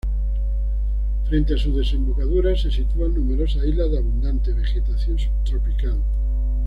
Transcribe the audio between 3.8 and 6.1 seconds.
de abundante vegetación subtropical.